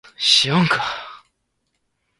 [0.17, 0.79] 行，哥！